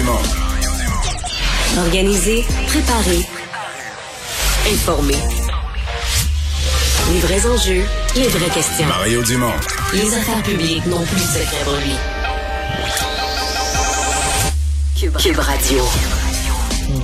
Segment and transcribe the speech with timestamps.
[0.00, 0.22] Dumont.
[1.76, 3.20] Organiser, préparer,
[4.72, 5.18] informer.
[7.12, 7.84] Les vrais enjeux,
[8.16, 8.86] les vraies questions.
[8.86, 9.52] Mario Dumont.
[9.92, 11.96] Les affaires publiques n'ont plus de secret pour lui.
[14.98, 15.84] Cube, Cube Radio.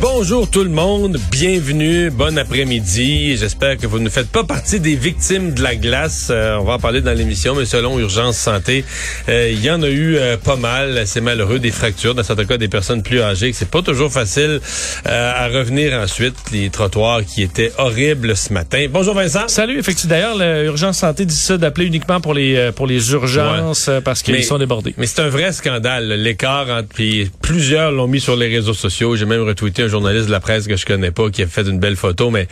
[0.01, 3.37] Bonjour tout le monde, bienvenue, bon après-midi.
[3.37, 6.29] J'espère que vous ne faites pas partie des victimes de la glace.
[6.31, 8.85] Euh, on va en parler dans l'émission, mais selon Urgence Santé,
[9.29, 11.07] euh, il y en a eu euh, pas mal.
[11.07, 13.53] C'est malheureux, des fractures, dans certains cas des personnes plus âgées.
[13.53, 14.61] C'est pas toujours facile
[15.05, 16.35] à revenir ensuite.
[16.53, 18.87] Les trottoirs qui étaient horribles ce matin.
[18.91, 19.47] Bonjour Vincent.
[19.47, 19.79] Salut.
[19.79, 24.43] Effectivement, d'ailleurs, l'Urgence Santé dit ça d'appeler uniquement pour les pour les urgences parce qu'ils
[24.45, 24.95] sont débordés.
[24.97, 26.09] Mais c'est un vrai scandale.
[26.09, 29.17] L'écart entre puis plusieurs l'ont mis sur les réseaux sociaux.
[29.17, 31.63] J'ai même retweeté un journaliste de la presse que je connais pas qui a fait
[31.63, 32.49] une belle photo, mais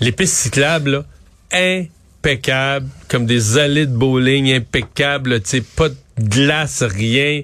[0.00, 1.04] les pistes cyclables,
[1.52, 7.42] impeccables, comme des allées de bowling impeccables, tu sais, pas de glace, rien.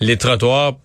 [0.00, 0.78] Les trottoirs,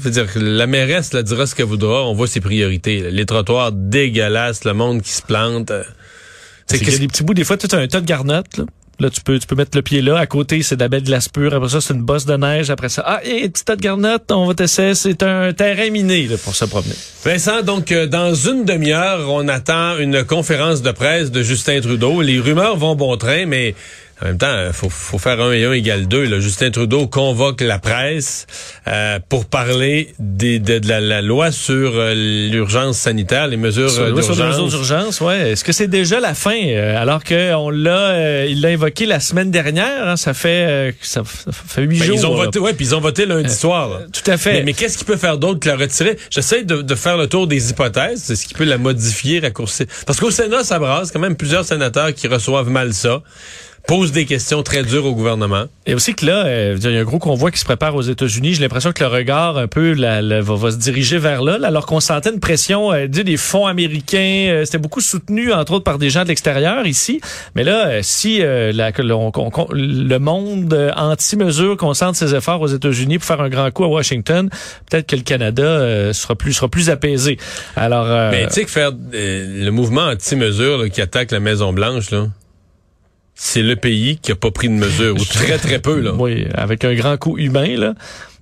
[0.00, 3.10] veux dire, la mairesse la dira ce qu'elle voudra, on voit ses priorités.
[3.10, 5.70] Les trottoirs dégueulasses, le monde qui se plante.
[5.70, 5.84] Euh,
[6.66, 8.64] c'est qu'il y a des petits bouts, des fois, as un tas de garnottes, là.
[8.98, 10.16] Là, tu peux, tu peux mettre le pied là.
[10.18, 11.52] À côté, c'est de la belle glace pure.
[11.54, 12.70] Après ça, c'est une bosse de neige.
[12.70, 14.94] Après ça, ah, et petit tas de garnottes, on va tester.
[14.94, 16.94] C'est un terrain miné là, pour se promener.
[17.22, 22.22] Vincent, donc, euh, dans une demi-heure, on attend une conférence de presse de Justin Trudeau.
[22.22, 23.74] Les rumeurs vont bon train, mais
[24.22, 26.24] en même temps, il faut, faut, faire un et un égale deux.
[26.24, 26.40] Là.
[26.40, 28.46] Justin Trudeau convoque la presse
[28.88, 32.14] euh, pour parler des, de, de la, loi sur euh,
[32.50, 34.24] l'urgence sanitaire, les mesures d'urgence.
[34.24, 35.50] Sur les mesures d'urgence, ouais.
[35.50, 39.50] Est-ce que c'est déjà la fin euh, alors qu'on l'a, il l'a évoqué la semaine
[39.50, 42.16] dernière hein, Ça fait ça, fait huit ben, jours.
[42.16, 44.00] Ils ont voté, ouais, puis ils ont voté lundi soir.
[44.14, 44.62] Tout à fait.
[44.62, 46.16] Mais, qu'est-ce qu'il peut faire d'autre que la retirer?
[46.30, 48.22] J'essaie de, de, faire le tour des hypothèses.
[48.24, 49.84] C'est ce qui peut la modifier, raccourcir.
[50.06, 53.20] Parce qu'au Sénat, ça brasse quand même plusieurs sénateurs qui reçoivent mal ça
[53.86, 55.64] pose des questions très dures au gouvernement.
[55.86, 58.02] Et aussi que là, euh, il y a un gros convoi qui se prépare aux
[58.02, 58.54] États-Unis.
[58.54, 62.00] J'ai l'impression que le regard un peu va, va, se diriger vers là, alors qu'on
[62.00, 64.48] sentait une pression euh, des fonds américains.
[64.48, 67.20] Euh, C'était beaucoup soutenu, entre autres, par des gens de l'extérieur ici.
[67.54, 73.48] Mais là, euh, si le monde anti-mesure concentre ses efforts aux États-Unis pour faire un
[73.48, 74.50] grand coup à Washington,
[74.90, 77.36] peut-être que le Canada sera plus sera plus apaisé.
[77.76, 82.26] Alors, mais tu sais que faire le mouvement anti-mesure qui attaque la Maison Blanche là
[83.36, 86.12] c'est le pays qui a pas pris de mesures, ou très très peu là.
[86.18, 87.94] Oui, avec un grand coup humain là.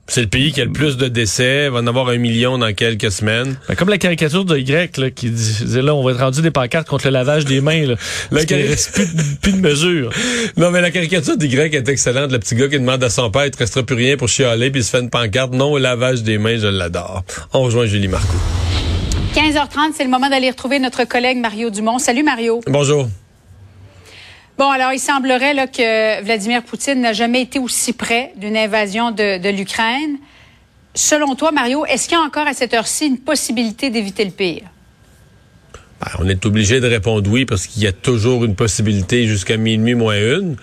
[0.07, 2.73] C'est le pays qui a le plus de décès, va en avoir un million dans
[2.75, 3.57] quelques semaines.
[3.69, 6.51] Ben, comme la caricature de Y là, qui disait là, on va être rendu des
[6.51, 7.87] pancartes contre le lavage des mains.
[7.87, 7.95] Là,
[8.31, 8.69] la cari...
[8.69, 8.93] reste
[9.41, 10.11] plus, de, mesures.
[10.59, 12.31] Non, mais la caricature d'Y est excellente.
[12.31, 14.71] Le petit gars qui demande à son père, il ne restera plus rien pour chialer,
[14.71, 15.55] puis il se fait une pancarte.
[15.55, 17.25] Non au lavage des mains, je l'adore.
[17.55, 18.37] On rejoint Julie Marcoux.
[19.35, 21.99] 15h30, c'est le moment d'aller retrouver notre collègue Mario Dumont.
[21.99, 22.61] Salut Mario.
[22.67, 23.09] Bonjour.
[24.57, 29.11] Bon, alors il semblerait là, que Vladimir Poutine n'a jamais été aussi près d'une invasion
[29.11, 30.19] de, l'Ukraine.
[30.95, 34.31] Selon toi, Mario, est-ce qu'il y a encore à cette heure-ci une possibilité d'éviter le
[34.31, 34.63] pire?
[36.01, 39.57] Ben, on est obligé de répondre oui parce qu'il y a toujours une possibilité jusqu'à
[39.57, 40.57] minuit moins une.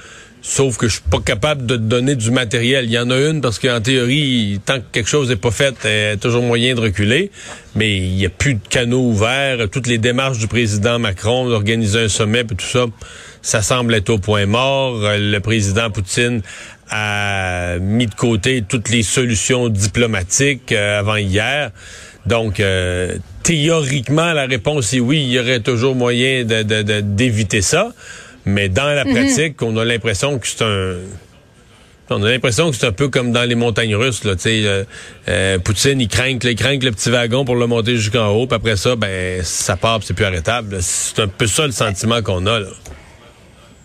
[0.44, 2.86] Sauf que je suis pas capable de donner du matériel.
[2.86, 5.76] Il y en a une parce qu'en théorie, tant que quelque chose n'est pas fait,
[5.84, 7.30] il y a toujours moyen de reculer.
[7.76, 9.70] Mais il n'y a plus de canaux ouverts.
[9.70, 12.86] Toutes les démarches du président Macron d'organiser un sommet et tout ça,
[13.42, 15.00] ça semble être au point mort.
[15.02, 16.42] Le président Poutine
[16.90, 21.72] a mis de côté toutes les solutions diplomatiques euh, avant hier.
[22.26, 27.92] Donc, euh, théoriquement, la réponse est oui, il y aurait toujours moyen d'éviter de, ça.
[28.46, 29.14] Mais dans la mhm.
[29.14, 30.96] pratique, on a l'impression que c'est un...
[32.14, 34.26] On a l'impression que c'est un peu comme dans les montagnes russes.
[34.26, 34.84] Là, euh,
[35.30, 38.48] euh, Poutine, il craint, il craint le petit wagon pour le monter jusqu'en haut.
[38.48, 40.80] Puis après ça, ben ça part, c'est plus arrêtable.
[40.82, 42.60] C'est un peu ça le sentiment qu'on a.
[42.60, 42.68] Là.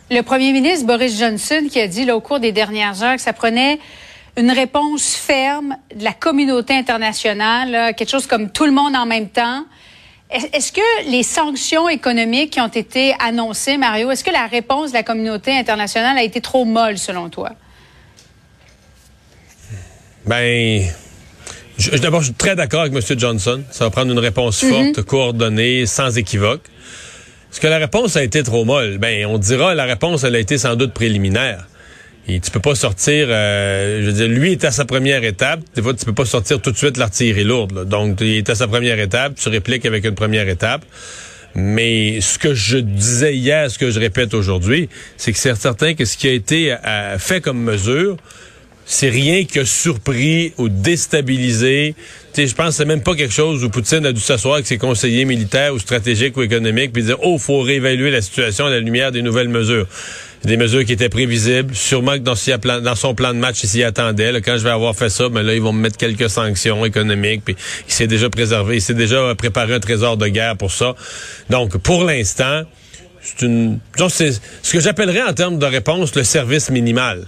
[0.09, 3.21] Le premier ministre Boris Johnson qui a dit là, au cours des dernières heures que
[3.21, 3.81] ça prenait
[4.37, 9.29] une réponse ferme de la communauté internationale, quelque chose comme tout le monde en même
[9.29, 9.65] temps.
[10.31, 14.95] Est-ce que les sanctions économiques qui ont été annoncées, Mario, est-ce que la réponse de
[14.95, 17.51] la communauté internationale a été trop molle selon toi?
[20.25, 20.85] Ben,
[22.01, 23.19] d'abord, je suis très d'accord avec M.
[23.19, 23.63] Johnson.
[23.73, 24.71] Ça va prendre une réponse mhm.
[24.71, 26.63] forte, coordonnée, sans équivoque.
[27.57, 28.99] Est-ce que la réponse a été trop molle?
[28.99, 31.67] Ben, on dira la réponse, elle a été sans doute préliminaire.
[32.29, 35.61] Et tu peux pas sortir, euh, je veux dire, lui est à sa première étape.
[35.75, 37.89] Des fois, tu peux pas sortir tout de suite l'artillerie lourde.
[37.89, 40.85] Donc, il est à sa première étape, tu répliques avec une première étape.
[41.55, 45.95] Mais ce que je disais hier, ce que je répète aujourd'hui, c'est que c'est certain
[45.95, 48.19] que ce qui a été euh, fait comme mesure,
[48.85, 51.95] c'est rien qui a surpris ou déstabilisé
[52.37, 54.77] je pense que c'est même pas quelque chose où Poutine a dû s'asseoir avec ses
[54.77, 58.81] conseillers militaires ou stratégiques ou économiques puis dire, oh, faut réévaluer la situation à la
[58.81, 59.87] lumière des nouvelles mesures
[60.45, 61.75] des mesures qui étaient prévisibles.
[61.75, 64.41] Sûrement que dans, son plan de match, il s'y attendait.
[64.43, 67.43] quand je vais avoir fait ça, ben là, ils vont me mettre quelques sanctions économiques.
[67.45, 67.57] Puis
[67.89, 70.95] il s'est déjà préservé, il s'est déjà préparé un trésor de guerre pour ça.
[71.51, 72.63] Donc, pour l'instant,
[73.23, 74.31] c'est une, c'est
[74.63, 77.27] ce que j'appellerais en termes de réponse le service minimal.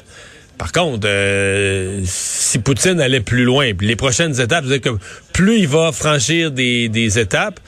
[0.59, 4.91] Par contre, euh, si Poutine allait plus loin, puis les prochaines étapes, c'est que
[5.33, 7.61] plus il va franchir des, des étapes,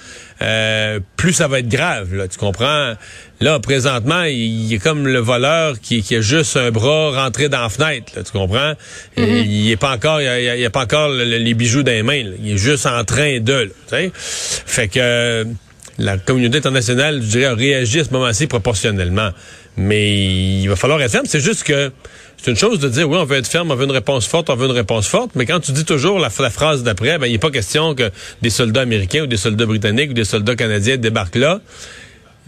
[0.43, 2.15] euh, plus ça va être grave.
[2.15, 2.95] Là, tu comprends?
[3.41, 7.61] Là, présentement, il, est comme le voleur qui, qui a juste un bras rentré dans
[7.61, 8.13] la fenêtre.
[8.17, 8.73] Là, tu comprends?
[9.17, 9.47] Mm-hmm.
[9.47, 12.25] Il est pas encore, il a, a pas encore les bijoux dans les mains.
[12.43, 13.71] Il est juste en train de.
[13.93, 15.47] Là, fait que
[15.99, 19.31] la communauté internationale, je dirais, a réagi à ce moment-ci proportionnellement.
[19.77, 21.27] Mais il va falloir être ferme.
[21.27, 21.93] C'est juste que
[22.43, 24.49] c'est une chose de dire, oui, on veut être ferme, on veut une réponse forte,
[24.49, 27.33] on veut une réponse forte, mais quand tu dis toujours la, phrase d'après, ben, il
[27.33, 28.11] n'est pas question que
[28.41, 31.61] des soldats américains ou des soldats britanniques ou des soldats canadiens débarquent là.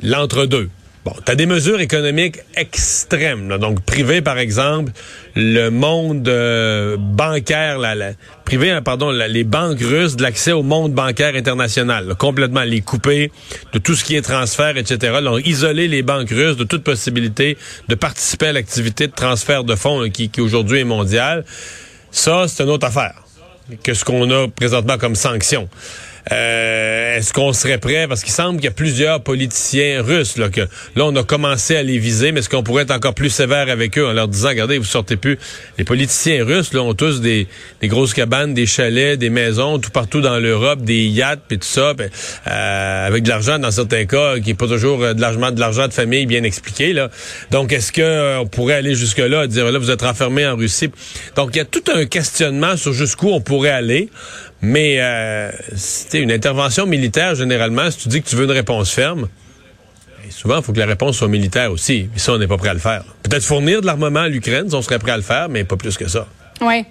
[0.02, 0.70] L'entre-deux.
[1.04, 3.58] Bon, tu as des mesures économiques extrêmes.
[3.58, 4.93] Donc, privé, par exemple,
[5.34, 8.12] le monde euh, bancaire, la, la,
[8.44, 12.14] privé, hein, pardon, les banques russes de l'accès au monde bancaire international.
[12.14, 13.32] complètement les couper
[13.72, 15.19] de tout ce qui est transfert, etc.
[15.25, 17.58] Donc, isoler les banques russes de toute possibilité
[17.88, 21.44] de participer à l'activité de transfert de fonds qui, qui aujourd'hui est mondiale.
[22.12, 23.14] Ça, c'est une autre affaire
[23.82, 25.69] que ce qu'on a présentement comme sanction.
[26.30, 28.06] Euh, est-ce qu'on serait prêt?
[28.08, 31.74] Parce qu'il semble qu'il y a plusieurs politiciens russes, là, que là, on a commencé
[31.74, 34.28] à les viser, mais est-ce qu'on pourrait être encore plus sévère avec eux en leur
[34.28, 35.38] disant, regardez, vous sortez plus.
[35.78, 37.48] Les politiciens russes, là, ont tous des,
[37.80, 41.66] des grosses cabanes, des chalets, des maisons, tout partout dans l'Europe, des yachts, puis tout
[41.66, 45.50] ça, euh, avec de l'argent dans certains cas, qui n'est pas toujours euh, de l'argent,
[45.50, 47.10] de l'argent de famille bien expliqué, là.
[47.50, 50.90] Donc, est-ce que on pourrait aller jusque-là, dire, là, vous êtes renfermé en Russie?
[51.36, 54.08] Donc, il y a tout un questionnement sur jusqu'où on pourrait aller.
[54.62, 58.93] Mais euh, c'était une intervention militaire, généralement, si tu dis que tu veux une réponse
[58.93, 62.09] ferme, ben, souvent, il faut que la réponse soit militaire aussi.
[62.14, 63.03] Ça, on n'est pas prêt à le faire.
[63.25, 65.97] Peut-être fournir de l'armement à l'Ukraine, on serait prêt à le faire, mais pas plus
[65.97, 66.29] que ça.
[66.61, 66.85] Oui.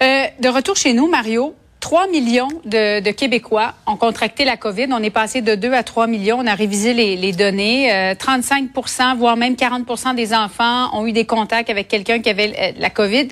[0.00, 4.86] Euh, de retour chez nous, Mario, 3 millions de, Québécois ont contracté la COVID.
[4.92, 6.38] On est passé de 2 à 3 millions.
[6.40, 7.90] On a révisé les, données.
[8.14, 12.74] 35% euh, voire même 40% des enfants ont eu des contacts avec quelqu'un qui avait
[12.78, 13.28] la COVID.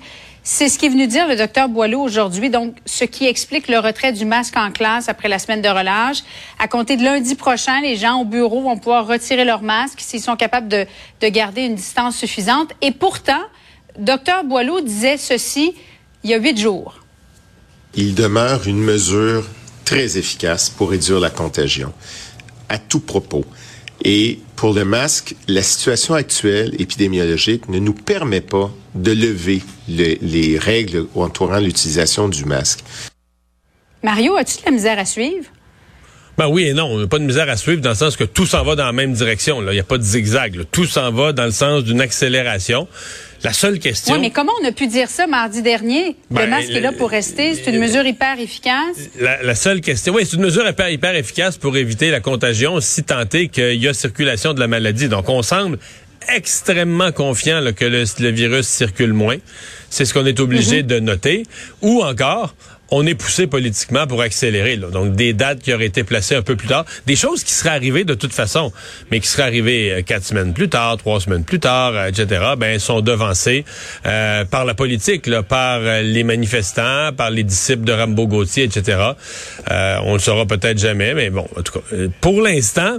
[0.49, 3.81] C'est ce qui est venu dire le docteur Boileau aujourd'hui, donc ce qui explique le
[3.81, 6.19] retrait du masque en classe après la semaine de relâche.
[6.61, 10.21] À compter de lundi prochain, les gens au bureau vont pouvoir retirer leur masque s'ils
[10.21, 10.87] sont capables de,
[11.21, 12.71] de garder une distance suffisante.
[12.81, 13.43] Et pourtant,
[13.99, 15.75] docteur Boileau disait ceci
[16.23, 17.01] il y a huit jours.
[17.97, 19.49] Il demeure une mesure
[19.85, 21.93] très efficace pour réduire la contagion
[22.69, 23.45] à tout propos.
[24.05, 30.59] Et pour le masque, la situation actuelle épidémiologique ne nous permet pas de lever les
[30.59, 32.81] règles entourant l'utilisation du masque.
[34.03, 35.47] Mario, as-tu de la misère à suivre?
[36.39, 38.25] Ben oui et non, on n'a pas de misère à suivre dans le sens que
[38.25, 39.63] tout s'en va dans la même direction.
[39.63, 40.65] Il n'y a pas de zigzag.
[40.71, 42.89] Tout s'en va dans le sens d'une accélération.
[43.47, 44.15] La seule question.
[44.15, 46.17] Oui, mais comment on a pu dire ça mardi dernier?
[46.31, 47.55] le ben, masque est là pour rester?
[47.55, 48.97] C'est une mesure hyper efficace?
[49.21, 50.15] La, seule question.
[50.15, 53.81] Oui, c'est une mesure hyper, hyper efficace pour éviter la contagion si tant est qu'il
[53.81, 55.09] y a circulation de la maladie.
[55.09, 55.79] Donc, on semble
[56.35, 59.37] extrêmement confiant que le, virus circule moins.
[59.91, 60.87] C'est ce qu'on est obligé mm-hmm.
[60.87, 61.43] de noter.
[61.83, 62.53] Ou encore,
[62.91, 64.77] on est poussé politiquement pour accélérer.
[64.77, 66.85] Donc, des dates qui auraient été placées un peu plus tard.
[67.07, 68.73] Des choses qui seraient arrivées de toute façon,
[69.11, 72.45] mais qui seraient arrivées euh, quatre semaines plus tard, trois semaines plus tard, euh, etc.,
[72.57, 73.65] ben, sont devancées
[74.07, 78.99] euh, par la politique, par les manifestants, par les disciples de Rambo Gauthier, etc.
[79.69, 82.99] on le saura peut-être jamais, mais bon, en tout cas, pour l'instant,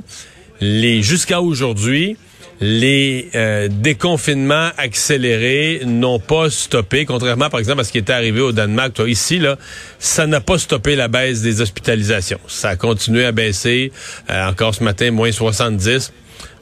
[0.60, 2.18] les jusqu'à aujourd'hui,
[2.60, 8.42] les euh, déconfinements accélérés n'ont pas stoppé, contrairement par exemple à ce qui était arrivé
[8.42, 8.94] au Danemark.
[8.94, 9.58] Toi, ici, là,
[10.00, 12.40] ça n'a pas stoppé la baisse des hospitalisations.
[12.48, 13.92] Ça a continué à baisser.
[14.30, 16.12] Euh, encore ce matin, moins 70.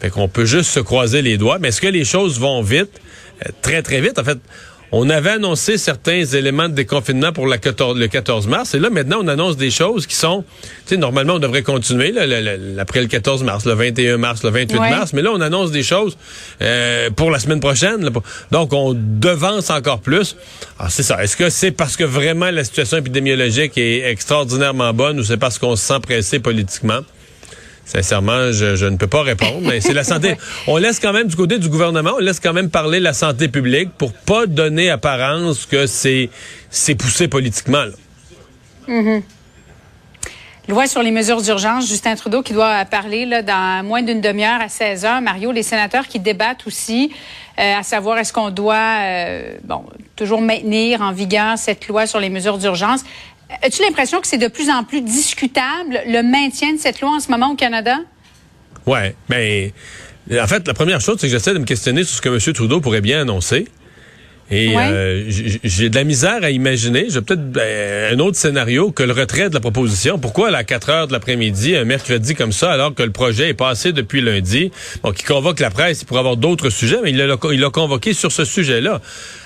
[0.02, 1.60] Fait qu'on peut juste se croiser les doigts.
[1.60, 2.90] Mais est-ce que les choses vont vite?
[3.46, 4.20] Euh, très, très vite.
[4.20, 4.40] En fait,
[4.92, 8.74] on avait annoncé certains éléments de déconfinement pour la 14, le 14 mars.
[8.76, 10.44] Et là, maintenant, on annonce des choses qui sont...
[10.86, 12.24] Tu sais, normalement, on devrait continuer là,
[12.80, 15.14] après le 14 mars, le 21 mars, le 28 mars.
[15.14, 16.18] Mais là, on annonce des choses
[16.62, 18.10] euh, pour la semaine prochaine.
[18.52, 20.36] Donc, on devance encore plus.
[20.80, 21.24] Alors, c'est ça.
[21.24, 25.58] Est-ce que c'est parce que vraiment la situation épidémiologique est extraordinairement bonne ou c'est parce
[25.60, 27.02] qu'on se sent pressé politiquement?
[27.86, 30.36] Sincèrement, je, ne peux pas répondre, mais c'est la santé.
[30.68, 33.48] On laisse quand même du côté du gouvernement, on laisse quand même parler la santé
[33.48, 36.30] publique pour pas donner apparence que c'est
[36.70, 37.84] c'est poussé politiquement.
[37.84, 37.92] Là.
[38.90, 39.22] Mm-hmm.
[40.68, 44.60] Loi sur les mesures d'urgence, Justin Trudeau qui doit parler là, dans moins d'une demi-heure
[44.60, 45.22] à 16 heures.
[45.22, 47.12] Mario, les sénateurs qui débattent aussi,
[47.60, 52.20] euh, à savoir est-ce qu'on doit, euh, bon, toujours maintenir en vigueur cette loi sur
[52.20, 53.02] les mesures d'urgence.
[53.62, 57.20] As-tu l'impression que c'est de plus en plus discutable le maintien de cette loi en
[57.20, 57.98] ce moment au Canada?
[58.86, 59.74] Ouais, mais
[60.32, 62.54] en fait, la première chose, c'est que j'essaie de me questionner sur ce que M.
[62.54, 63.68] Trudeau pourrait bien annoncer.
[64.52, 64.88] Et Ouais.
[64.92, 65.24] euh,
[65.64, 69.50] j'ai de la misère à imaginer, j'ai peut-être ben, un autre scénario que le retrait
[69.50, 70.20] de la proposition.
[70.20, 73.54] Pourquoi à 4 heures de l'après-midi, un mercredi comme ça, alors que le projet est
[73.56, 74.72] passé depuis lundi,
[75.02, 78.46] bon, qui convoque la presse pour avoir d'autres sujets, mais il l'a convoqué sur ce
[78.46, 79.02] sujet-là.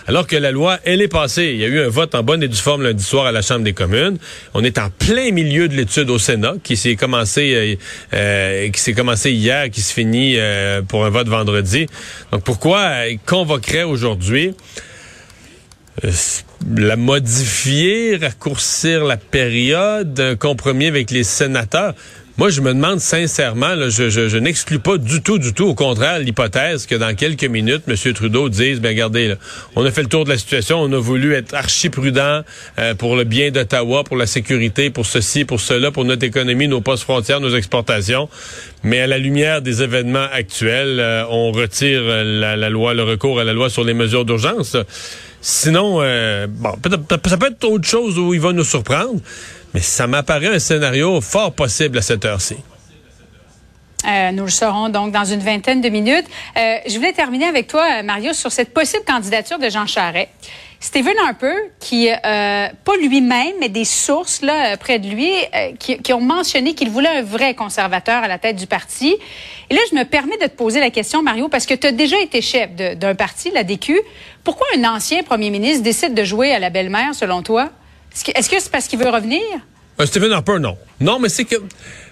[0.10, 1.52] Alors que la loi, elle est passée.
[1.54, 3.44] Il y a eu un vote en bonne et due forme lundi soir à la
[3.44, 4.18] Chambre des communes.
[4.56, 7.76] On est en plein milieu de l'étude au Sénat, qui s'est commencé, euh,
[8.16, 11.86] euh, qui s'est commencé hier, qui se finit euh, pour un vote vendredi.
[12.32, 14.56] Donc pourquoi euh, il convoquerait aujourd'hui
[16.04, 16.12] euh,
[16.76, 21.94] la modifier, raccourcir la période, un compromis avec les sénateurs?
[22.40, 25.66] Moi, je me demande sincèrement, là, je, je, je n'exclus pas du tout, du tout,
[25.66, 28.14] au contraire, l'hypothèse que dans quelques minutes, M.
[28.14, 29.36] Trudeau dise, ben regardez, là,
[29.76, 32.44] on a fait le tour de la situation, on a voulu être archi prudent
[32.78, 36.70] euh, pour le bien d'Ottawa, pour la sécurité, pour ceci, pour cela, pour notre économie,
[36.70, 38.30] nos postes frontières, nos exportations.
[38.84, 43.04] Mais à la lumière des événements actuels, euh, on retire euh, la, la loi, le
[43.04, 44.78] recours à la loi sur les mesures d'urgence.
[45.42, 46.72] Sinon, euh, bon,
[47.26, 49.22] ça peut être autre chose où il va nous surprendre,
[49.74, 52.58] mais ça m'apparaît un scénario fort possible à cette heure-ci.
[54.08, 56.26] Euh, nous le saurons donc dans une vingtaine de minutes.
[56.58, 60.30] Euh, je voulais terminer avec toi, euh, Mario, sur cette possible candidature de Jean Charest.
[60.82, 62.16] Stephen Harper, qui, euh,
[62.86, 65.30] pas lui-même, mais des sources là, près de lui,
[65.78, 69.18] qui, ont mentionné qu'il voulait un vrai conservateur à la tête du parti.
[69.70, 71.92] Et là, je me permets de te poser la question, Mario, parce que tu as
[71.92, 74.00] déjà été chef d'un parti, la DQ.
[74.46, 77.72] Pourquoi un ancien premier ministre décide de jouer à la belle-mère, selon toi?
[78.14, 79.42] Est-ce que c'est parce qu'il veut revenir?
[80.00, 80.78] Euh, Stephen Harper, non.
[81.00, 81.56] Non, mais c'est que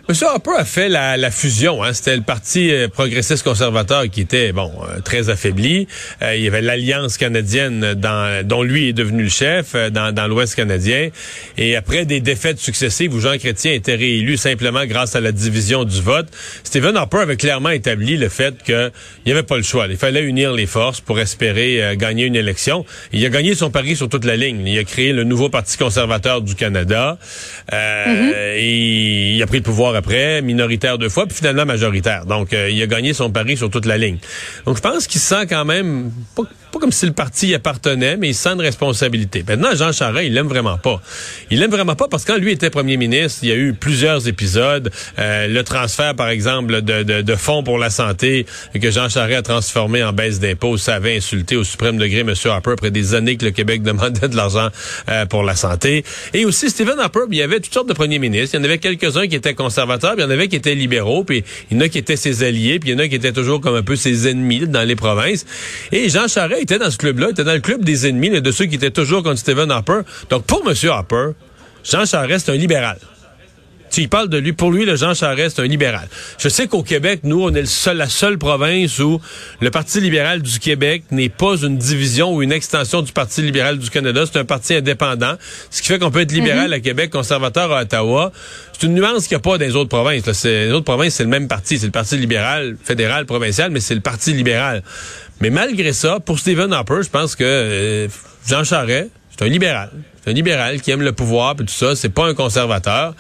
[0.10, 0.16] M.
[0.22, 1.84] Harper a fait la, la fusion.
[1.84, 1.92] Hein.
[1.92, 5.86] C'était le parti euh, progressiste conservateur qui était bon euh, très affaibli.
[6.22, 10.14] Euh, il y avait l'Alliance canadienne dans, dont lui est devenu le chef euh, dans,
[10.14, 11.10] dans l'Ouest canadien.
[11.58, 15.84] Et après des défaites successives où Jean Chrétien était réélu simplement grâce à la division
[15.84, 16.28] du vote,
[16.64, 18.92] Stephen Harper avait clairement établi le fait qu'il
[19.26, 19.88] n'y avait pas le choix.
[19.90, 22.86] Il fallait unir les forces pour espérer euh, gagner une élection.
[23.12, 24.66] Il a gagné son pari sur toute la ligne.
[24.66, 27.18] Il a créé le nouveau Parti conservateur du Canada.
[27.74, 32.25] Euh, Et il a pris le pouvoir après, minoritaire deux fois, puis finalement majoritaire.
[32.25, 34.18] Donc, euh, il a gagné son pari sur toute la ligne.
[34.66, 37.55] Donc, je pense qu'il se sent quand même, pas, pas comme si le parti y
[37.55, 39.43] appartenait, mais il sent une responsabilité.
[39.47, 41.01] Maintenant, Jean Charest, il l'aime vraiment pas.
[41.50, 43.74] Il l'aime vraiment pas parce que quand lui était premier ministre, il y a eu
[43.74, 44.91] plusieurs épisodes.
[45.19, 49.39] Euh, le transfert, par exemple, de, de, de fonds pour la santé que Jean Charest
[49.39, 52.33] a transformé en baisse d'impôts, ça avait insulté au suprême degré M.
[52.45, 54.69] Harper après des années que le Québec demandait de l'argent
[55.09, 56.03] euh, pour la santé.
[56.33, 58.55] Et aussi, Stephen Harper, il y avait toutes sortes de premiers ministres.
[58.55, 60.75] Il y en avait quelques-uns qui étaient conservateurs, puis il y en avait qui étaient
[60.75, 63.07] libéraux, puis il y en a qui étaient ses alliés, puis il y en a
[63.07, 65.45] qui étaient toujours comme un peu ses ennemis dans les provinces.
[65.91, 68.42] Et Jean Charest était dans ce club-là, il était dans le club des ennemis, là,
[68.42, 70.02] de ceux qui étaient toujours contre Stephen Harper.
[70.30, 70.74] Donc, pour M.
[70.90, 71.32] Harper,
[71.84, 72.98] Jean Charest, c'est un libéral.
[73.90, 74.54] Tu y parles de lui.
[74.54, 76.08] Pour lui, le Jean Charest, c'est un libéral.
[76.38, 79.22] Je sais qu'au Québec, nous, on est le seul, la seule province où
[79.62, 83.78] le Parti libéral du Québec n'est pas une division ou une extension du Parti libéral
[83.78, 84.24] du Canada.
[84.26, 85.36] C'est un parti indépendant.
[85.72, 88.32] Ce qui fait qu'on peut être libéral à Québec, conservateur à Ottawa.
[88.74, 90.26] C'est une nuance qu'il n'y a pas dans les autres provinces.
[90.26, 90.34] là.
[90.44, 91.80] Les autres provinces, c'est le même parti.
[91.80, 94.84] C'est le Parti libéral, fédéral, provincial, mais c'est le Parti libéral.
[95.41, 98.08] Mais malgré ça, pour Stephen Harper, je pense que euh,
[98.48, 99.91] Jean Charest, c'est un libéral.
[100.24, 101.96] C'est un libéral qui aime le pouvoir et tout ça.
[101.96, 103.13] C'est pas un conservateur.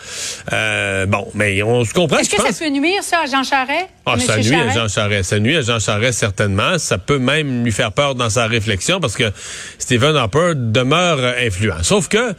[0.51, 2.17] Euh, bon, mais on se comprend.
[2.17, 3.87] Est-ce que ça peut nuire, ça, à Jean Charest?
[4.05, 4.73] Ah, ça nuit à?
[4.73, 5.29] Jean Charest.
[5.29, 6.77] Ça nuit à Jean Charest, certainement.
[6.79, 9.31] Ça peut même lui faire peur dans sa réflexion parce que
[9.77, 11.83] Stephen Harper demeure influent.
[11.83, 12.33] Sauf que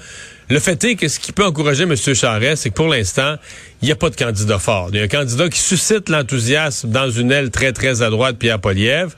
[0.51, 1.95] le fait est que ce qui peut encourager M.
[1.97, 3.37] Charest, c'est que pour l'instant,
[3.83, 4.89] il n'y a pas de candidat fort.
[4.93, 8.37] Il y a un candidat qui suscite l'enthousiasme dans une aile très, très à droite,
[8.39, 9.15] Pierre Poliev.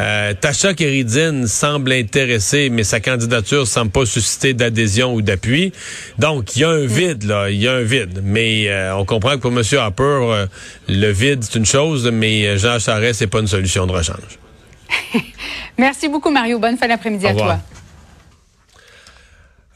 [0.00, 5.72] Euh, Tacha Keridine semble intéressée, mais sa candidature semble pas susciter d'adhésion ou d'appui.
[6.18, 7.50] Donc, il y a un vide, là.
[7.50, 8.20] Il y a un vide.
[8.22, 9.62] Mais euh, on comprend que pour M.
[9.78, 10.46] Harper, euh,
[10.88, 14.38] le vide, c'est une chose, mais euh, Jean Charest, c'est pas une solution de rechange.
[15.78, 16.58] Merci beaucoup, Mario.
[16.58, 17.58] Bonne fin d'après-midi à toi.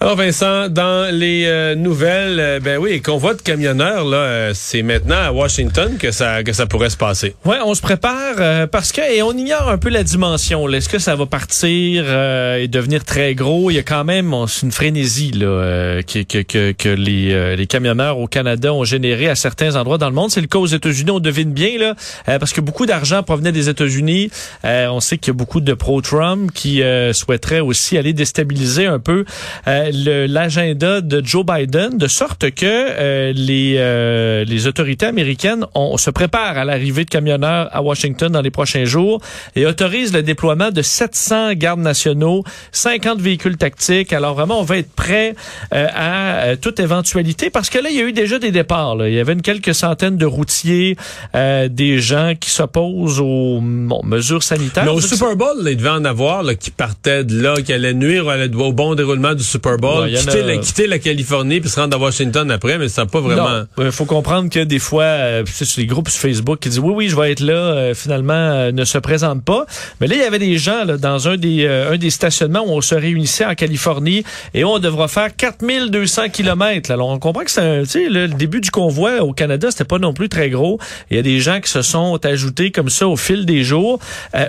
[0.02, 4.82] Alors Vincent, dans les euh, nouvelles, euh, ben oui, convoi de camionneurs là, euh, c'est
[4.82, 7.36] maintenant à Washington que ça que ça pourrait se passer.
[7.44, 10.68] Ouais, on se prépare euh, parce que et on ignore un peu la dimension.
[10.70, 13.70] Est-ce que ça va partir euh, et devenir très gros?
[13.70, 17.66] Il y a quand même on- une frénésie là que, que, que, que les, les
[17.68, 20.32] camionneurs au Canada ont généré à certains endroits dans le monde.
[20.32, 21.12] C'est le cas aux États-Unis.
[21.12, 21.94] On devine bien là
[22.40, 24.32] parce que beaucoup d'argent provenait des États-Unis.
[24.64, 26.82] On sait qu'il y a beaucoup de pro-Trump qui
[27.12, 29.24] souhaiteraient aussi aller déstabiliser un peu
[29.92, 36.10] l'agenda de Joe Biden, de sorte que euh, les, euh, les autorités américaines on, se
[36.10, 39.20] préparent à l'arrivée de camionneurs à Washington dans les prochains jours
[39.56, 44.12] et autorisent le déploiement de 700 gardes nationaux, 50 véhicules tactiques.
[44.12, 45.34] Alors vraiment, on va être prêt
[45.72, 48.96] euh, à euh, toute éventualité parce que là, il y a eu déjà des départs.
[48.96, 49.08] là.
[49.08, 50.96] Il y avait une quelques centaines de routiers,
[51.34, 54.84] euh, des gens qui s'opposent aux bon, mesures sanitaires.
[54.84, 57.94] Mais au Super Bowl, il devait en avoir là, qui partaient de là, qui allaient
[57.94, 60.98] nuire au bon déroulement du Super Bowl, Ouais, y en quitter, a- la, quitter la
[60.98, 63.62] Californie puis se rendre à Washington après, mais ça n'a pas vraiment...
[63.78, 66.78] Il faut comprendre que des fois, euh, c'est sur les groupes sur Facebook qui disent
[66.78, 69.66] oui, oui, je vais être là, euh, finalement, euh, ne se présentent pas.
[70.00, 72.64] Mais là, il y avait des gens là, dans un des, euh, un des stationnements
[72.66, 74.24] où on se réunissait en Californie
[74.54, 76.90] et on devra faire 4200 kilomètres.
[76.90, 80.28] Alors, on comprend que c'est le, début du convoi au Canada, c'était pas non plus
[80.28, 80.78] très gros.
[81.10, 83.98] Il y a des gens qui se sont ajoutés comme ça au fil des jours.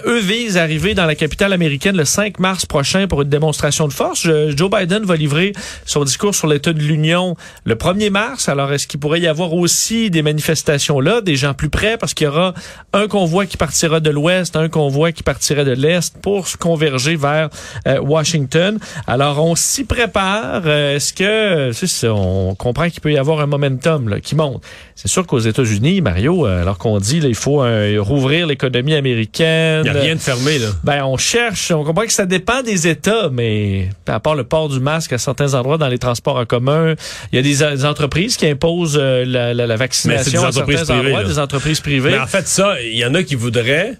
[0.06, 3.88] Eux visent à arriver dans la capitale américaine le 5 mars prochain pour une démonstration
[3.88, 4.22] de force.
[4.24, 5.53] Je- Joe Biden va livrer
[5.86, 8.50] son discours sur l'état de l'Union le 1er mars.
[8.50, 12.13] Alors, est-ce qu'il pourrait y avoir aussi des manifestations là, des gens plus près, parce
[12.13, 12.53] qu'il y aura
[12.93, 17.15] un convoi qui partira de l'ouest, un convoi qui partirait de l'est pour se converger
[17.15, 17.50] vers
[17.88, 18.79] euh, Washington.
[19.08, 20.63] Alors, on s'y prépare.
[20.65, 24.36] Euh, est-ce que, c'est ça, on comprend qu'il peut y avoir un momentum là, qui
[24.36, 24.63] monte?
[24.96, 28.93] C'est sûr qu'aux États-Unis, Mario, euh, alors qu'on dit, là, il faut euh, rouvrir l'économie
[28.93, 29.84] américaine.
[29.86, 30.67] Il n'y a rien de fermé, là.
[30.84, 34.70] Ben, on cherche, on comprend que ça dépend des États, mais à part le port
[34.70, 36.96] du masque à certains endroits dans les transports en commun,
[37.32, 40.48] il y a des, des entreprises qui imposent euh, la, la- la vaccination des à
[40.50, 41.28] entreprises certains privées, endroits, là.
[41.28, 42.12] des entreprises privées.
[42.12, 43.94] Mais en fait, ça, il y en a qui voudraient,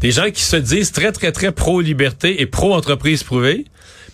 [0.00, 3.66] des gens qui se disent très, très, très pro-liberté et pro-entreprise privée,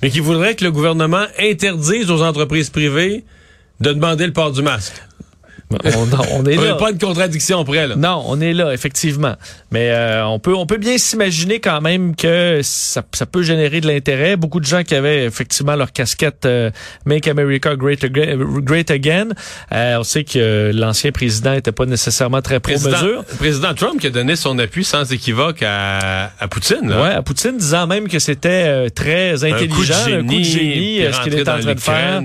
[0.02, 3.24] mais qui voudraient que le gouvernement interdise aux entreprises privées
[3.80, 4.94] de demander le port du masque.
[5.70, 6.74] On, on est là.
[6.74, 7.96] pas de contradiction près, là.
[7.96, 9.34] Non, on est là, effectivement.
[9.70, 13.80] Mais euh, on peut on peut bien s'imaginer quand même que ça, ça peut générer
[13.80, 14.36] de l'intérêt.
[14.36, 16.70] Beaucoup de gens qui avaient effectivement leur casquette euh,
[17.04, 19.28] Make America Great Again, Great Again.
[19.72, 23.24] Euh, on sait que l'ancien président était pas nécessairement très pro-mesure.
[23.38, 26.88] président Trump qui a donné son appui sans équivoque à, à Poutine.
[26.88, 27.02] Là.
[27.02, 30.34] Ouais, à Poutine disant même que c'était euh, très Un coup de intelligent, un coup
[30.38, 32.22] de génie, euh, ce qu'il était en train de faire,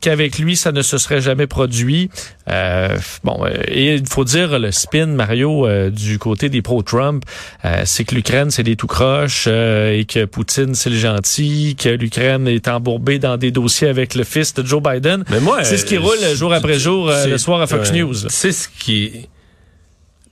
[0.00, 2.10] qu'avec lui ça ne se serait jamais produit.
[2.50, 2.77] Euh,
[3.24, 7.24] bon, euh, et il faut dire le spin Mario euh, du côté des pro-Trump,
[7.64, 11.76] euh, c'est que l'Ukraine c'est des tout croches euh, et que Poutine c'est le gentil,
[11.76, 15.24] que l'Ukraine est embourbée dans des dossiers avec le fils de Joe Biden.
[15.30, 17.90] Mais moi, c'est ce qui euh, roule jour après jour euh, le soir à Fox
[17.90, 18.00] ouais.
[18.00, 18.14] News.
[18.28, 19.28] C'est ce qui.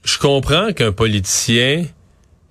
[0.05, 1.85] Je comprends qu'un politicien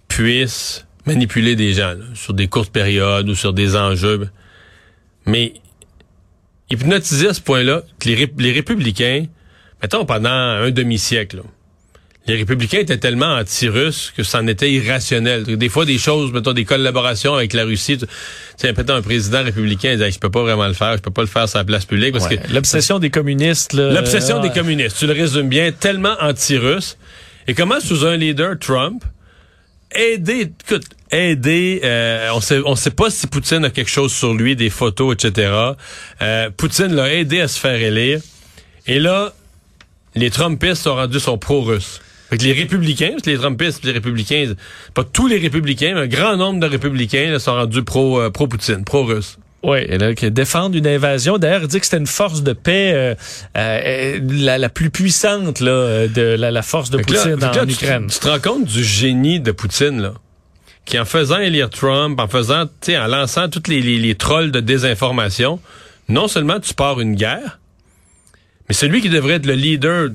[0.08, 4.30] puisse manipuler des gens là, sur des courtes périodes ou sur des enjeux,
[5.26, 5.54] mais
[6.70, 9.26] hypnotiser à ce point-là que les, ré- les républicains,
[9.86, 11.43] mettons pendant un demi-siècle,
[12.26, 15.43] les républicains étaient tellement anti-russes que c'en était irrationnel.
[15.45, 18.00] Des fois, des choses, mettons, des collaborations avec la Russie.
[18.00, 18.08] Tu
[18.58, 21.12] sais, mettons, un président républicain il disait, je peux pas vraiment le faire, je peux
[21.12, 22.38] pas le faire sur la place publique parce Ouais.
[22.38, 23.74] que L'obsession des communistes.
[23.74, 26.98] là, L'obsession euh, des communistes, tu le résumes bien, tellement anti-russe.
[27.48, 29.04] Et comment, sous un leader Trump,
[29.95, 34.34] aider, écoute, aider, euh, on sait, on sait pas si Poutine a quelque chose sur
[34.34, 35.52] lui, des photos, etc.
[36.24, 38.19] Euh, Poutine l'a aidé à se faire élire.
[38.88, 39.32] Et là,
[40.15, 42.01] les Trumpistes sont rendus son pro-russe.
[42.30, 44.54] Fait que les républicains, parce que les Trumpistes les républicains,
[44.93, 48.30] pas tous les républicains, mais un grand nombre de républicains là, sont rendus pro, euh,
[48.32, 49.38] pro-Poutine, pro-russe.
[49.62, 51.38] Oui, là, qui défendent une invasion.
[51.39, 53.15] D'ailleurs, il dit que c'était une force de paix euh,
[53.58, 57.65] euh, la, la plus puissante là, de la, la force de Fait Poutine là, en
[57.65, 58.08] tu- Ukraine.
[58.08, 60.13] Tu, te rends compte du génie de Poutine, là.
[60.86, 64.13] Qui en faisant élire Trump, en faisant, tu sais, en lançant tous les, les, les
[64.13, 65.60] trolls de désinformation,
[66.10, 67.60] non seulement tu pars une guerre,
[68.69, 70.10] mais celui qui devrait être le leader,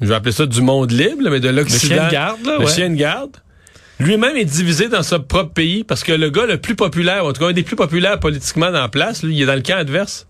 [0.00, 1.94] je vais appeler ça du monde libre, mais de l'Occident.
[1.94, 2.72] chien de garde, là, Le ouais.
[2.72, 3.30] chien de garde.
[3.98, 7.32] Lui-même est divisé dans son propre pays parce que le gars le plus populaire, en
[7.34, 9.60] tout cas un des plus populaires politiquement dans la place, lui, il est dans le
[9.60, 10.26] camp adverse.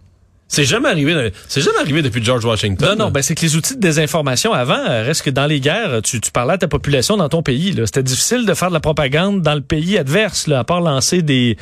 [0.48, 2.88] C'est jamais arrivé, c'est jamais arrivé depuis George Washington.
[2.88, 3.10] Non, non, là.
[3.12, 6.20] ben c'est que les outils de désinformation avant, euh, reste que dans les guerres, tu,
[6.20, 7.72] tu parlais à ta population dans ton pays.
[7.84, 11.22] C'était difficile de faire de la propagande dans le pays adverse, là, à part lancer
[11.22, 11.56] des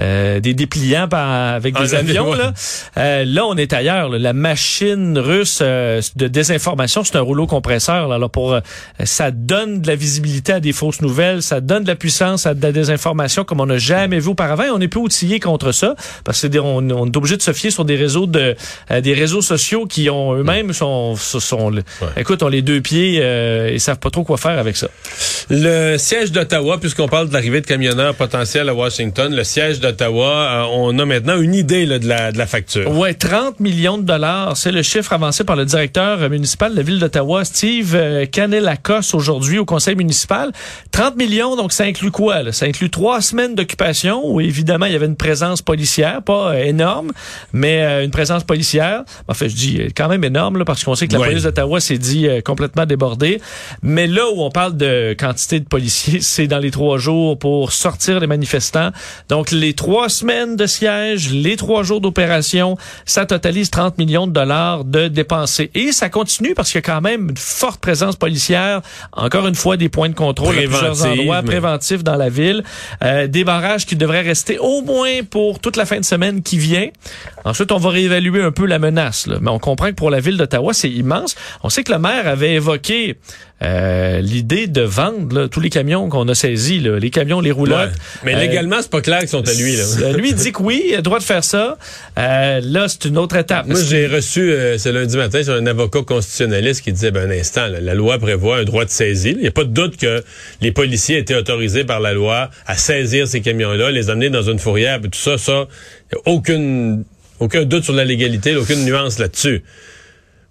[0.00, 2.34] euh, des dépliants par- avec des Ah, avions.
[2.34, 2.52] Là.
[2.98, 4.08] Euh, là, on est ailleurs.
[4.08, 4.18] là.
[4.18, 8.08] La machine russe euh, de désinformation, c'est un rouleau compresseur.
[8.08, 8.60] Là, là, pour euh,
[9.04, 12.54] ça donne de la visibilité à des fausses nouvelles, ça donne de la puissance à
[12.54, 14.64] de la désinformation comme on n'a jamais vu auparavant.
[14.64, 17.42] Et on est peu outillé contre ça parce que des- on, on est obligé de
[17.42, 18.54] se fier sur des réseaux de
[18.90, 21.72] euh, des réseaux sociaux qui ont eux-mêmes sont, sont, sont-
[22.16, 24.88] écoute, ont les deux pieds euh, et savent pas trop quoi faire avec ça.
[25.50, 30.30] Le siège d'Ottawa, puisqu'on parle de l'arrivée de camionneurs potentiels à Washington, le siège d'Ottawa,
[30.30, 32.90] euh, on a maintenant une idée là, de, la, de la facture.
[32.90, 36.82] Ouais, 30 millions de dollars, c'est le chiffre avancé par le directeur municipal de la
[36.82, 40.52] ville d'Ottawa, Steve euh, Canelacos, aujourd'hui au conseil municipal.
[40.92, 42.42] 30 millions, donc ça inclut quoi?
[42.42, 42.52] Là?
[42.52, 46.64] Ça inclut trois semaines d'occupation où évidemment il y avait une présence policière, pas euh,
[46.64, 47.12] énorme,
[47.52, 49.04] mais une présence policière.
[49.28, 51.98] Enfin, je dis quand même énorme là, parce qu'on sait que la police d'Ottawa s'est
[51.98, 53.40] dit complètement débordée.
[53.82, 57.72] Mais là où on parle de quantité de policiers, c'est dans les trois jours pour
[57.72, 58.90] sortir les manifestants.
[59.28, 64.32] Donc les trois semaines de siège, les trois jours d'opération, ça totalise 30 millions de
[64.32, 65.70] dollars de dépensés.
[65.74, 68.80] Et ça continue parce qu'il y a quand même une forte présence policière.
[69.12, 72.28] Encore une fois, des points de contrôle à plusieurs Préventive, endroits mais- préventifs dans la
[72.28, 72.62] ville.
[73.02, 76.58] Euh, des barrages qui devraient rester au moins pour toute la fin de semaine qui
[76.58, 76.88] vient.
[77.44, 79.26] Ensuite, on va réévaluer un peu la menace.
[79.26, 79.36] là.
[79.40, 81.34] Mais on comprend que pour la ville d'Ottawa, c'est immense.
[81.62, 83.16] On sait que le maire avait évoqué
[83.62, 87.52] euh, l'idée de vendre là, tous les camions qu'on a saisis, là, les camions, les
[87.52, 87.90] roulottes.
[87.90, 88.22] Ouais.
[88.24, 89.76] Mais Euh, légalement, c'est pas clair qu'ils sont à lui.
[89.76, 90.12] Là.
[90.16, 91.78] lui dit que oui, il a le droit de faire ça.
[92.18, 93.66] Euh, là, c'est une autre étape.
[93.66, 97.38] Moi, j'ai reçu euh, ce lundi matin sur un avocat constitutionnaliste qui disait, ben, un
[97.38, 99.30] instant, là, la loi prévoit un droit de saisie.
[99.30, 100.22] Il n'y a pas de doute que
[100.60, 104.58] les policiers étaient autorisés par la loi à saisir ces camions-là, les amener dans une
[104.58, 105.68] fourrière, puis tout ça, ça,
[106.26, 107.04] aucune,
[107.38, 109.62] aucun doute sur la légalité, aucune nuance là-dessus.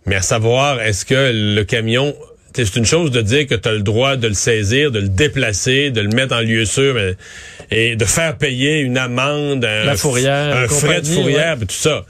[0.05, 2.13] Mais à savoir, est-ce que le camion,
[2.53, 5.09] c'est une chose de dire que tu as le droit de le saisir, de le
[5.09, 7.15] déplacer, de le mettre en lieu sûr, mais-
[7.71, 12.05] et de faire payer une amende, un, La fourrière, un frais de fourrière, tout ça.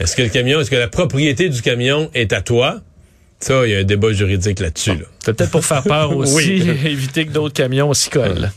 [0.00, 2.80] Est-ce que le camion, est-ce que la propriété du camion est à toi?
[3.40, 4.90] Ça, il y a un débat juridique là-dessus.
[4.90, 5.04] Là.
[5.24, 6.70] C'est peut-être pour faire peur aussi, Oui.
[6.86, 8.50] éviter que d'autres camions s'y collent.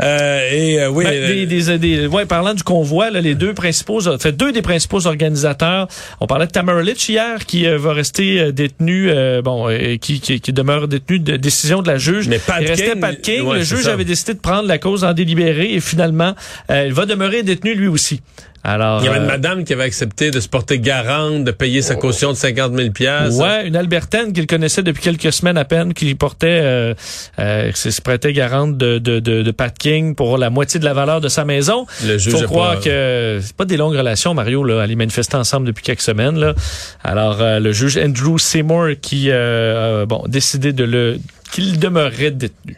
[0.00, 3.34] Euh, et euh, oui, Ben, euh, des, des, des- ouais, parlant du convoi, là, les
[3.34, 5.88] deux principaux, fait, deux des principaux organisateurs.
[6.20, 9.66] On parlait de Tamara Litch hier, qui euh, va rester euh, détenu, euh, bon,
[10.00, 12.28] qui, qui, qui demeure détenu de décision de la juge.
[12.28, 13.42] Mais Pat Il restait King, Pat King.
[13.42, 13.92] ouais, le juge ça.
[13.92, 16.36] avait décidé de prendre la cause en délibéré et finalement,
[16.70, 18.20] il va demeurer détenu lui aussi.
[18.64, 21.50] Alors, il y avait une euh, madame qui avait accepté de se porter garante, de
[21.50, 23.40] payer sa caution de 50 000 piastres.
[23.42, 26.94] Ouais, une Albertaine qu'il connaissait depuis quelques semaines à peine, qui portait, euh,
[27.40, 30.84] euh, qui se prêtait garante de, de, de, de Pat King pour la moitié de
[30.84, 31.86] la valeur de sa maison.
[32.06, 34.62] Le juge Faut croire pas- que c'est pas des longues relations, Mario.
[34.62, 36.38] Là, aller manifester ensemble depuis quelques semaines.
[36.38, 36.54] Là.
[37.02, 41.18] Alors, euh, le juge Andrew Seymour qui, euh, bon, décidé de le
[41.50, 42.76] qu'il demeurerait détenu.